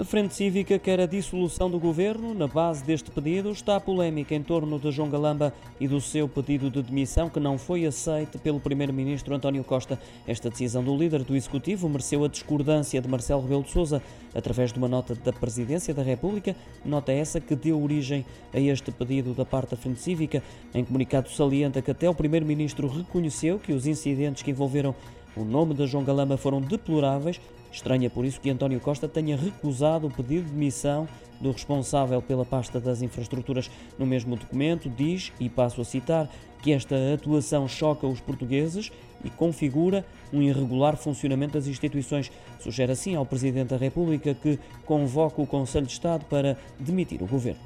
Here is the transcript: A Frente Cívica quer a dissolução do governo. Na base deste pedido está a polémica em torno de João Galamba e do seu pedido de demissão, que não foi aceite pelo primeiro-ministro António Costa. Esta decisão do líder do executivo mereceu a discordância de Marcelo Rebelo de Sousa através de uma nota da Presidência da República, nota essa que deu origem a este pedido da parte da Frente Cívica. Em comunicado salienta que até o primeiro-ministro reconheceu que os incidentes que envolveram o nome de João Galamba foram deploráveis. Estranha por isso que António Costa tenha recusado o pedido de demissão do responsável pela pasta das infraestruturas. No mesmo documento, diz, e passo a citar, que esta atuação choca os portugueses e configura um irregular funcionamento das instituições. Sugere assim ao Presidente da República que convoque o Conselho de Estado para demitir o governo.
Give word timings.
A 0.00 0.04
Frente 0.04 0.34
Cívica 0.34 0.78
quer 0.78 0.98
a 0.98 1.04
dissolução 1.04 1.70
do 1.70 1.78
governo. 1.78 2.32
Na 2.32 2.46
base 2.46 2.82
deste 2.82 3.10
pedido 3.10 3.50
está 3.50 3.76
a 3.76 3.80
polémica 3.80 4.34
em 4.34 4.42
torno 4.42 4.78
de 4.78 4.90
João 4.90 5.10
Galamba 5.10 5.52
e 5.78 5.86
do 5.86 6.00
seu 6.00 6.26
pedido 6.26 6.70
de 6.70 6.80
demissão, 6.80 7.28
que 7.28 7.38
não 7.38 7.58
foi 7.58 7.84
aceite 7.84 8.38
pelo 8.38 8.58
primeiro-ministro 8.58 9.34
António 9.34 9.62
Costa. 9.62 10.00
Esta 10.26 10.48
decisão 10.48 10.82
do 10.82 10.96
líder 10.96 11.22
do 11.22 11.36
executivo 11.36 11.86
mereceu 11.86 12.24
a 12.24 12.28
discordância 12.28 12.98
de 12.98 13.06
Marcelo 13.06 13.42
Rebelo 13.42 13.62
de 13.62 13.72
Sousa 13.72 14.02
através 14.34 14.72
de 14.72 14.78
uma 14.78 14.88
nota 14.88 15.14
da 15.14 15.34
Presidência 15.34 15.92
da 15.92 16.02
República, 16.02 16.56
nota 16.82 17.12
essa 17.12 17.38
que 17.38 17.54
deu 17.54 17.78
origem 17.78 18.24
a 18.54 18.58
este 18.58 18.90
pedido 18.90 19.34
da 19.34 19.44
parte 19.44 19.72
da 19.72 19.76
Frente 19.76 20.00
Cívica. 20.00 20.42
Em 20.74 20.82
comunicado 20.82 21.28
salienta 21.28 21.82
que 21.82 21.90
até 21.90 22.08
o 22.08 22.14
primeiro-ministro 22.14 22.88
reconheceu 22.88 23.58
que 23.58 23.74
os 23.74 23.86
incidentes 23.86 24.42
que 24.42 24.50
envolveram 24.50 24.94
o 25.36 25.44
nome 25.44 25.74
de 25.74 25.86
João 25.86 26.04
Galamba 26.04 26.38
foram 26.38 26.58
deploráveis. 26.58 27.38
Estranha 27.72 28.10
por 28.10 28.24
isso 28.24 28.40
que 28.40 28.50
António 28.50 28.80
Costa 28.80 29.08
tenha 29.08 29.36
recusado 29.36 30.06
o 30.06 30.10
pedido 30.10 30.46
de 30.46 30.52
demissão 30.52 31.06
do 31.40 31.50
responsável 31.52 32.20
pela 32.20 32.44
pasta 32.44 32.78
das 32.80 33.00
infraestruturas. 33.00 33.70
No 33.98 34.04
mesmo 34.04 34.36
documento, 34.36 34.88
diz, 34.88 35.32
e 35.40 35.48
passo 35.48 35.80
a 35.80 35.84
citar, 35.84 36.28
que 36.62 36.72
esta 36.72 36.94
atuação 37.14 37.66
choca 37.66 38.06
os 38.06 38.20
portugueses 38.20 38.92
e 39.24 39.30
configura 39.30 40.04
um 40.32 40.42
irregular 40.42 40.96
funcionamento 40.96 41.54
das 41.54 41.66
instituições. 41.66 42.30
Sugere 42.58 42.92
assim 42.92 43.14
ao 43.14 43.24
Presidente 43.24 43.68
da 43.68 43.76
República 43.76 44.34
que 44.34 44.58
convoque 44.84 45.40
o 45.40 45.46
Conselho 45.46 45.86
de 45.86 45.92
Estado 45.92 46.24
para 46.26 46.58
demitir 46.78 47.22
o 47.22 47.26
governo. 47.26 47.60